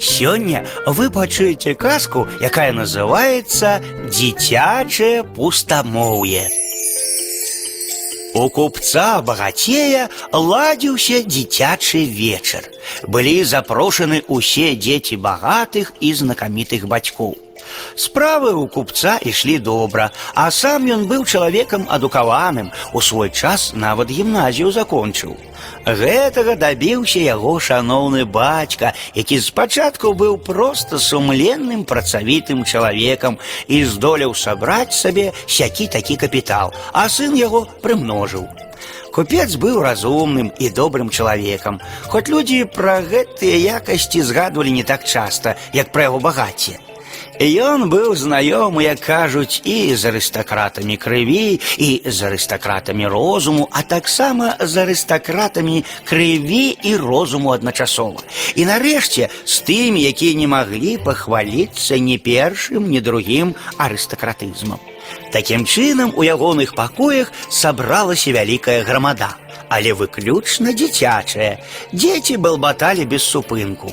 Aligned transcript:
Сёння 0.00 0.66
вы 0.86 1.10
пачуеце 1.10 1.74
казку, 1.74 2.26
якая 2.40 2.72
называется 2.72 3.82
«Дзіцячае 4.08 5.24
пустамоўе». 5.24 6.48
У 8.32 8.48
купца 8.48 9.20
багацея 9.20 10.08
ладзіўся 10.32 11.20
дзіцячы 11.26 12.04
вечар. 12.06 12.64
Былі 13.04 13.42
запрошаны 13.44 14.22
усе 14.28 14.72
дзеці 14.74 15.16
багатых 15.16 15.92
і 16.00 16.14
знакамітых 16.14 16.86
бацькоў. 16.86 17.36
Справы 17.95 18.51
у 18.53 18.67
купца 18.67 19.15
ішлі 19.23 19.59
добра, 19.59 20.11
а 20.35 20.51
сам 20.51 20.83
ён 20.91 21.05
быў 21.07 21.23
чалавекам 21.23 21.87
адукаваным, 21.87 22.71
у 22.93 23.01
свой 23.01 23.29
час 23.29 23.71
нават 23.73 24.11
гімназію 24.11 24.71
закончыў. 24.75 25.37
Гэтага 25.85 26.55
дабіўся 26.59 27.23
яго 27.23 27.55
шаноўны 27.59 28.25
бацька, 28.25 28.91
які 29.15 29.39
спачатку 29.39 30.11
быў 30.13 30.37
проста 30.37 30.99
сумленным 30.99 31.85
працавітым 31.85 32.65
чалавекам 32.65 33.39
і 33.67 33.85
здолеў 33.85 34.35
сабраць 34.35 34.97
сабе 34.97 35.31
сякі 35.47 35.87
такі 35.87 36.17
капітал, 36.17 36.73
а 36.91 37.07
сын 37.07 37.35
яго 37.39 37.63
прымножыў. 37.81 38.49
Купец 39.15 39.55
быў 39.55 39.79
разумным 39.79 40.51
і 40.59 40.67
добрым 40.69 41.09
чалавекам, 41.09 41.79
хоць 42.11 42.27
людзі 42.27 42.65
пра 42.67 42.99
гэтыя 42.99 43.79
якасці 43.79 44.19
згадвалі 44.19 44.75
не 44.75 44.83
так 44.83 45.07
часта, 45.07 45.55
як 45.71 45.95
пра 45.95 46.11
яго 46.11 46.19
багацце. 46.19 46.75
Ён 47.39 47.89
быў 47.91 48.15
знаёмы, 48.15 48.87
як 48.87 48.99
кажуць, 48.99 49.61
і 49.65 49.95
з 49.95 50.07
арыстакратамі 50.07 50.95
крыві, 50.95 51.59
і 51.77 52.01
з 52.05 52.19
арыстакратамі 52.31 53.07
розуму, 53.07 53.67
а 53.71 53.83
таксама 53.83 54.55
з 54.59 54.87
арыстакратамі 54.87 55.83
крыві 56.07 56.77
і 56.79 56.95
розуму 56.95 57.51
адначасова. 57.51 58.23
І 58.55 58.65
нарэшце 58.65 59.27
з 59.43 59.55
тымі, 59.67 59.99
якія 59.99 60.39
не 60.39 60.47
маглі 60.47 60.97
пахваліцца 60.97 61.99
ні 61.99 62.17
першым, 62.17 62.87
ні 62.87 63.01
другім 63.01 63.55
арыстакратызмам. 63.77 64.79
Такім 65.31 65.65
чынам 65.65 66.13
у 66.15 66.23
ягоных 66.23 66.75
пакоях 66.75 67.31
сабралася 67.49 68.31
вялікая 68.31 68.83
грамада, 68.83 69.35
але 69.67 69.93
выключна 69.93 70.71
дзіцячая. 70.71 71.59
Дзеці 71.91 72.37
балбаталі 72.37 73.05
без 73.05 73.23
супынку. 73.23 73.91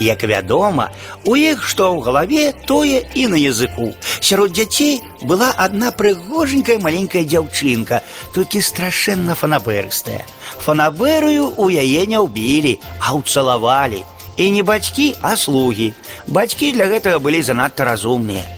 Як 0.00 0.22
вядома, 0.24 0.88
у 1.28 1.36
іх 1.36 1.66
што 1.68 1.92
ў 1.92 2.00
галаве, 2.00 2.44
тое 2.64 3.04
і 3.14 3.26
на 3.28 3.36
языку. 3.36 3.92
Сярод 4.20 4.56
дзяцей 4.56 5.02
была 5.20 5.52
адна 5.60 5.92
прыгоженькая 5.92 6.80
маленькая 6.80 7.24
дзяўчынка, 7.28 8.00
толькі 8.32 8.64
страшэнна 8.64 9.36
фанабэрыстая. 9.36 10.24
Фанабэрую 10.64 11.52
у 11.60 11.68
яе 11.68 12.06
не 12.08 12.16
ўбілі, 12.16 12.80
а 13.04 13.12
ўцалавалі. 13.20 14.00
І 14.40 14.50
не 14.56 14.62
бацькі, 14.64 15.20
а 15.20 15.36
слугі. 15.36 15.92
Бацькі 16.24 16.72
для 16.72 16.88
гэтага 16.88 17.20
былі 17.20 17.44
занадта 17.44 17.84
разумныя. 17.84 18.48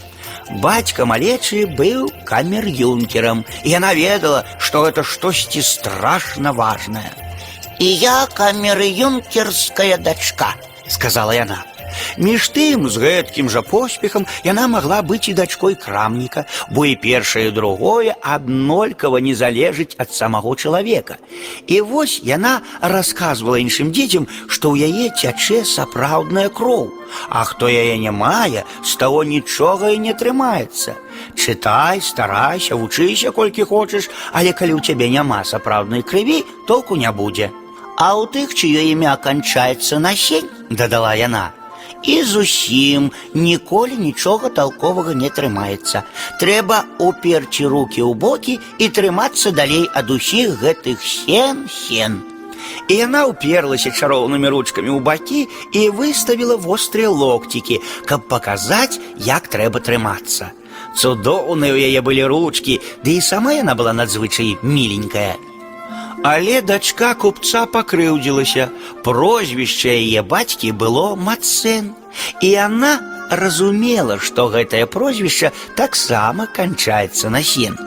Бацька 0.63 1.07
малечы 1.11 1.67
быў 1.67 2.07
камер-юнкерам, 2.23 3.43
і 3.65 3.69
яна 3.71 3.95
ведала, 3.99 4.45
што 4.63 4.87
гэта 4.87 5.03
штосьці 5.03 5.63
страшна 5.63 6.53
важнае. 6.53 7.11
І 7.83 7.87
я 7.99 8.29
камеры-юнкерская 8.31 9.99
дачка, 9.99 10.55
сказала 10.89 11.35
яна. 11.35 11.65
Між 12.17 12.49
тым 12.57 12.89
з 12.89 12.97
гэткім 12.97 13.49
жа 13.53 13.63
поспехам 13.63 14.27
яна 14.45 14.67
магла 14.69 15.01
быць 15.05 15.29
і 15.29 15.37
дачкой 15.37 15.75
крамніка, 15.77 16.45
бо 16.71 16.87
і 16.87 16.97
першае 16.97 17.49
і 17.49 17.57
другое 17.57 18.17
аднолькава 18.21 19.21
не 19.21 19.35
залежыць 19.37 19.97
ад 19.99 20.13
самого 20.13 20.55
чалавека. 20.57 21.17
І 21.67 21.81
вось 21.81 22.21
яна 22.25 22.61
расказвала 22.81 23.61
іншым 23.61 23.93
дзецям, 23.93 24.29
што 24.49 24.73
ў 24.73 24.89
яе 24.89 25.13
цячэ 25.13 25.65
сапраўдная 25.69 26.49
кроў, 26.49 26.93
а 27.29 27.45
хто 27.45 27.69
яе 27.69 27.99
не 27.99 28.13
мае, 28.13 28.65
з 28.85 28.97
таго 28.97 29.25
нічога 29.25 29.93
і 29.93 29.99
не 29.99 30.15
трымаецца. 30.17 30.97
Чытай, 31.37 32.01
старайся, 32.01 32.77
вучыся 32.77 33.33
колькі 33.33 33.69
хочаш, 33.69 34.09
але 34.33 34.53
калі 34.53 34.81
ў 34.81 34.85
цябе 34.85 35.13
няма 35.13 35.45
сапраўднай 35.45 36.03
крыві, 36.03 36.45
толку 36.67 36.97
не 36.97 37.11
будзе. 37.13 37.53
А 37.97 38.17
ў 38.19 38.27
тых, 38.35 38.55
чыё 38.57 38.83
імя 38.93 39.17
канчаецца 39.17 39.99
на 39.99 40.17
сень, 40.17 40.49
дадала 40.71 41.15
яна. 41.15 41.53
І 42.03 42.23
зусім 42.27 43.13
ніколі 43.35 43.95
нічога 43.97 44.49
толковага 44.49 45.15
не 45.15 45.31
трымаецца. 45.31 46.03
Трэба 46.43 46.83
уперці 46.99 47.71
рукі 47.71 48.03
ў 48.03 48.13
бокі 48.19 48.59
і 48.83 48.89
трымацца 48.91 49.55
далей 49.55 49.87
ад 49.95 50.11
усіх 50.11 50.59
гэтых 50.59 50.99
сен 50.99 51.69
сен. 51.71 52.19
І 52.91 52.99
яна 53.07 53.23
ўперлася 53.31 53.95
чароўнымі 53.95 54.51
ручкамі 54.51 54.91
ў 54.91 55.01
бакі 55.03 55.47
і 55.71 55.95
выставіла 55.95 56.59
вострыя 56.59 57.11
локцікі, 57.11 57.79
каб 58.07 58.27
паказаць, 58.27 58.99
як 59.17 59.47
трэба 59.47 59.79
трымацца. 59.79 60.51
Цудоўныя 60.99 61.71
ў 61.71 61.87
яе 61.87 62.01
былі 62.03 62.27
ручкі, 62.27 62.83
ды 63.07 63.19
і 63.19 63.25
сама 63.25 63.55
яна 63.55 63.79
была 63.79 63.95
надзвычай 63.95 64.59
міленькая. 64.63 65.39
Але 66.23 66.61
дачка 66.63 67.15
купца 67.15 67.67
пакрыўдзілася. 67.67 68.69
Прозвішча 69.05 69.95
яе 69.95 70.23
бацькі 70.23 70.73
было 70.73 71.17
Мацэн. 71.17 71.95
І 72.41 72.49
яна 72.49 72.93
разумела, 73.31 74.19
што 74.19 74.49
гэтае 74.53 74.85
прозвішча 74.87 75.51
таксама 75.77 76.47
канчаецца 76.47 77.33
на 77.33 77.43
сен. 77.43 77.79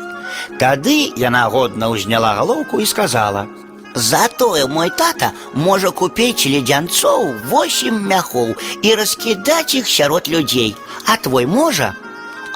Тады 0.60 1.14
яна 1.18 1.46
годна 1.54 1.90
ўзняла 1.94 2.34
галоўку 2.40 2.80
і 2.82 2.86
сказала: « 2.86 3.96
Затое 3.96 4.68
мой 4.68 4.90
тата 4.90 5.32
можа 5.54 5.92
купіць 5.92 6.50
ледзянцоў 6.52 7.32
восемь 7.52 8.02
мяхоў 8.12 8.56
і 8.82 8.96
раскідаць 9.00 9.76
іх 9.80 9.88
сярод 9.88 10.28
людзей, 10.28 10.76
а 11.08 11.16
твой 11.16 11.46
можа, 11.46 11.96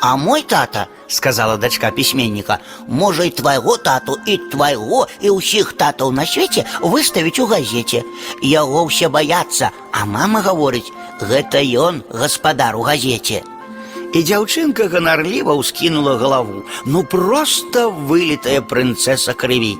а 0.01 0.17
мой 0.17 0.43
тата, 0.43 0.87
сказала 1.07 1.57
дачка 1.57 1.91
пісьменніка, 1.91 2.59
можа 2.87 3.23
і 3.23 3.29
твайго 3.29 3.77
тату 3.77 4.17
і 4.25 4.37
твайго 4.51 5.07
і 5.21 5.35
ўсіх 5.35 5.73
татаў 5.73 6.11
на 6.11 6.25
свеце 6.25 6.65
выставіць 6.81 7.39
у 7.39 7.45
газеце. 7.49 8.03
Яго 8.41 8.85
ўсе 8.87 9.09
баяцца, 9.09 9.71
а 9.91 10.05
мама 10.05 10.41
гаворыць, 10.45 10.91
гэта 11.21 11.63
ён 11.63 12.03
гаспадар 12.09 12.75
у 12.75 12.83
газеце. 12.85 13.41
І 14.09 14.23
дзяўчынка 14.25 14.89
ганарліва 14.89 15.53
ўскінула 15.53 16.17
галаву, 16.17 16.65
ну 16.85 17.03
проста 17.05 17.89
вылетая 17.89 18.61
прынцэса 18.65 19.37
крыві. 19.37 19.77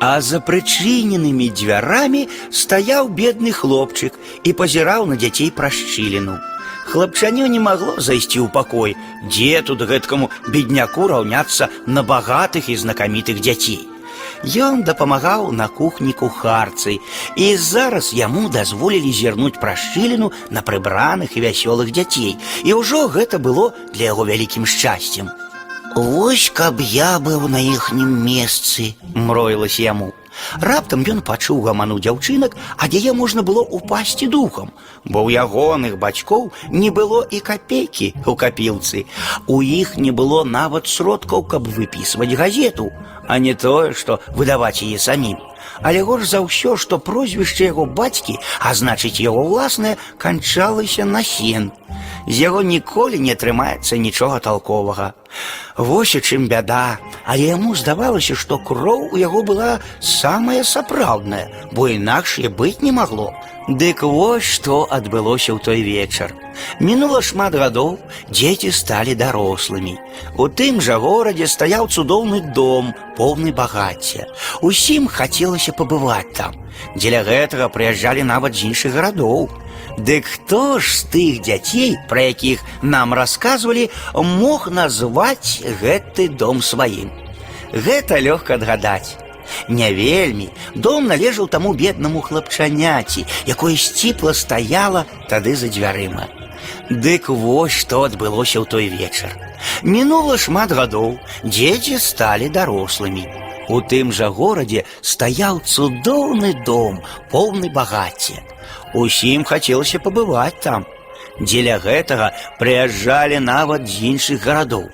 А 0.00 0.20
за 0.24 0.40
прычыненымі 0.40 1.48
дзвярамі 1.52 2.26
стаяў 2.48 3.08
бедны 3.08 3.52
хлопчык 3.52 4.16
і 4.44 4.52
пазіраў 4.56 5.08
на 5.08 5.16
дзяцей 5.16 5.52
праз 5.52 5.76
шчыліну. 5.76 6.36
Хлапчанё 6.90 7.46
не 7.46 7.60
магло 7.60 7.94
зайсці 7.98 8.40
ў 8.42 8.48
пакой, 8.50 8.96
дзе 9.22 9.62
тут 9.62 9.82
гэткаму 9.86 10.30
бедняку 10.48 11.06
раўняцца 11.06 11.68
на 11.86 12.02
багатых 12.02 12.68
і 12.68 12.76
знакамітых 12.76 13.38
дзяцей. 13.40 13.86
Ён 14.42 14.82
дапамагаў 14.82 15.52
на 15.52 15.68
кухні 15.68 16.12
кухарцы, 16.16 16.98
і 17.36 17.56
зараз 17.56 18.12
яму 18.16 18.48
дазволілі 18.48 19.12
зірнуць 19.12 19.60
праз 19.60 19.78
шчыліну 19.84 20.32
на 20.50 20.64
прыбраных 20.64 21.36
і 21.36 21.44
вясёлых 21.44 21.92
дзяцей, 21.92 22.40
і 22.64 22.72
ўжо 22.80 23.06
гэта 23.12 23.38
было 23.38 23.72
для 23.92 24.10
яго 24.16 24.24
вялікім 24.24 24.64
шчасцем. 24.64 25.28
Вось 25.94 26.50
каб 26.54 26.80
я 26.80 27.18
быў 27.18 27.48
на 27.52 27.60
іхнім 27.60 28.08
месцы, 28.24 28.94
мроілася 29.14 29.82
яму. 29.82 30.14
Раптам 30.60 31.04
ён 31.06 31.20
пачуў 31.26 31.60
гаману 31.66 31.98
дзяўчынак, 31.98 32.56
ад 32.78 32.90
яе 32.94 33.12
можна 33.12 33.42
было 33.42 33.62
ўпасці 33.66 34.30
духам, 34.30 34.72
бо 35.04 35.22
ў 35.26 35.42
ягоных 35.42 35.98
бацькоў 35.98 36.50
не 36.70 36.90
было 36.90 37.22
і 37.30 37.40
капейкі 37.40 38.14
ў 38.24 38.34
капілцы. 38.34 39.04
У 39.46 39.60
іх 39.62 39.96
не 39.96 40.10
было 40.10 40.44
нават 40.44 40.86
сродкаў, 40.86 41.44
каб 41.44 41.68
выпісваць 41.68 42.34
газету, 42.34 42.90
а 43.26 43.38
не 43.38 43.54
тое, 43.54 43.92
што 43.94 44.20
выдаваць 44.34 44.82
яе 44.82 44.98
самім. 44.98 45.38
Але 45.82 46.02
горш 46.04 46.28
за 46.28 46.40
ўсё, 46.44 46.76
што 46.76 46.98
прозвішча 46.98 47.64
яго 47.64 47.86
бацькі, 47.86 48.36
а 48.60 48.74
значыць 48.74 49.20
яго 49.20 49.44
ўласнае, 49.48 49.96
канчалася 50.18 51.04
на 51.04 51.24
сен. 51.24 51.72
З 52.28 52.36
яго 52.36 52.60
ніколі 52.62 53.18
не 53.18 53.32
атрымаецца 53.32 53.96
нічога 53.96 54.40
толковага. 54.44 55.14
Вось 55.76 56.14
у 56.14 56.20
чым 56.20 56.48
бяда, 56.52 56.98
але 57.24 57.48
яму 57.56 57.74
здавалася, 57.74 58.34
што 58.34 58.58
кроў 58.58 59.08
у 59.12 59.16
яго 59.16 59.42
была 59.42 59.80
самая 60.00 60.64
сапраўдная, 60.64 61.48
бо 61.72 61.88
інакш 61.88 62.38
і 62.44 62.48
быць 62.48 62.84
не 62.84 62.92
магло. 62.92 63.32
Дык 63.68 64.02
вось 64.02 64.44
што 64.44 64.84
адбылося 64.90 65.56
ў 65.56 65.58
той 65.64 65.80
вечар. 65.80 66.36
Мінула 66.80 67.20
шмат 67.22 67.54
гадоў, 67.54 67.98
дзеці 68.30 68.72
сталі 68.72 69.14
дарослымі. 69.14 69.96
У 70.36 70.48
тым 70.48 70.80
жа 70.80 70.96
горадзе 71.02 71.46
стаяў 71.46 71.88
цудоўны 71.88 72.40
дом, 72.54 72.94
поўны 73.16 73.52
багацця. 73.52 74.26
Усім 74.60 75.08
хацелася 75.08 75.72
пабываць 75.72 76.32
там. 76.36 76.56
Дзеля 76.96 77.22
гэтага 77.24 77.68
прыязджалі 77.68 78.24
нават 78.24 78.56
з 78.56 78.72
іншых 78.72 78.92
гарадоў. 78.94 79.50
Дык 79.98 80.24
хто 80.24 80.78
ж 80.78 80.96
з 80.96 81.02
тых 81.12 81.40
дзяцей, 81.44 81.96
пра 82.08 82.30
якіх 82.30 82.62
нам 82.82 83.12
расказвалі, 83.14 83.90
мог 84.14 84.70
назваць 84.72 85.60
гэты 85.82 86.28
дом 86.28 86.62
сваім? 86.62 87.10
Гэта 87.72 88.20
лёгка 88.22 88.54
адгадаць. 88.54 89.18
Не 89.68 89.92
вельмі 89.94 90.48
дом 90.74 91.06
належаў 91.06 91.48
таму 91.48 91.74
беднаму 91.74 92.20
хлапчаняці, 92.20 93.26
якое 93.46 93.76
сціпла 93.76 94.34
стаяла 94.34 95.06
тады 95.28 95.56
за 95.56 95.68
дзвярыма. 95.68 96.28
Дык 96.90 97.28
вось 97.28 97.72
што 97.72 98.04
адбылося 98.08 98.60
ў 98.60 98.66
той 98.66 98.86
вечар. 98.88 99.30
Мінула 99.82 100.36
шмат 100.38 100.72
гадоў, 100.72 101.18
дзеці 101.44 101.98
сталі 101.98 102.48
дарослымі. 102.48 103.24
У 103.70 103.80
тым 103.80 104.10
жа 104.10 104.28
горадзе 104.34 104.84
стаяў 105.00 105.60
цудоўны 105.62 106.54
дом, 106.66 106.98
поўны 107.30 107.70
багацця. 107.70 108.42
Усім 108.94 109.44
хацелася 109.44 110.02
пабываць 110.02 110.58
там. 110.64 110.86
Дзеля 111.40 111.78
гэтага 111.78 112.32
прыязджалі 112.58 113.38
нават 113.38 113.86
з 113.88 114.10
іншых 114.12 114.42
гарадоў. 114.44 114.90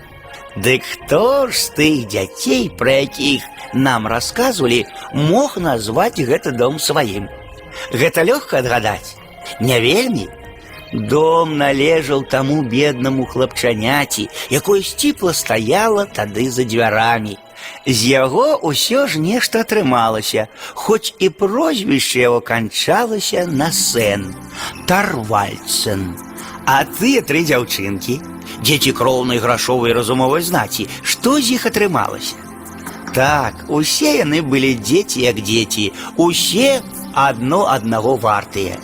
Дык 0.56 0.84
хто 0.84 1.48
ж 1.48 1.56
з 1.56 1.70
тых 1.76 1.96
дзяцей, 2.08 2.68
пра 2.70 3.04
якіх 3.04 3.44
нам 3.74 4.06
расказвалі, 4.08 4.84
мог 5.12 5.56
назваць 5.56 6.20
гэты 6.20 6.52
дом 6.52 6.78
сваім? 6.78 7.28
Гэта 7.92 8.24
лёгка 8.24 8.64
адгадаць. 8.64 9.16
Не 9.60 9.80
вельмі? 9.80 10.28
Дом 10.92 11.58
належаў 11.58 12.22
таму 12.30 12.62
беднаму 12.62 13.26
хлапчаняці, 13.26 14.28
якое 14.50 14.82
сціпла 14.82 15.34
стаяла 15.34 16.06
тады 16.06 16.50
за 16.50 16.64
дзвярамі. 16.64 17.36
З 17.86 17.98
яго 18.06 18.58
ўсё 18.62 19.06
ж 19.10 19.18
нешта 19.18 19.66
атрымалася, 19.66 20.46
хоць 20.74 21.14
і 21.18 21.30
прозвішча 21.30 22.20
яго 22.20 22.40
канчалася 22.40 23.46
на 23.50 23.72
сэн 23.72 24.30
Тарвальцэн. 24.86 26.14
А 26.66 26.82
тыя 26.86 27.22
тры 27.22 27.42
дзяўчынкі, 27.46 28.20
дзеці 28.62 28.92
кроўнай 28.92 29.38
грашовай 29.42 29.92
разумовай 29.92 30.42
знаці, 30.42 30.88
што 31.02 31.38
з 31.40 31.58
іх 31.58 31.66
атрымалася? 31.66 32.34
Так, 33.14 33.64
усе 33.68 34.18
яны 34.18 34.42
былі 34.42 34.74
дзеці 34.74 35.22
як 35.22 35.40
дзеці, 35.40 35.92
усе 36.16 36.82
адно 37.14 37.64
аднаго 37.70 38.16
вартыя. 38.16 38.76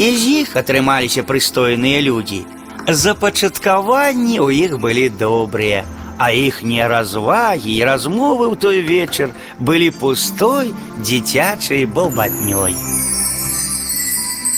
І 0.00 0.06
з 0.16 0.22
іх 0.42 0.56
атрымаліся 0.60 1.24
прыстойныя 1.24 2.00
людзі. 2.04 2.44
Запачаткаванні 2.86 4.38
ў 4.38 4.48
іх 4.68 4.78
былі 4.78 5.08
добрыя, 5.08 5.84
а 6.18 6.30
іхнія 6.30 6.88
развагі 6.88 7.72
і 7.72 7.84
размовы 7.84 8.46
ў 8.52 8.54
той 8.56 8.80
вечар 8.80 9.32
былі 9.58 9.90
пустой 9.90 10.72
дзіцячай 11.00 11.84
балбатнёй. 11.86 12.76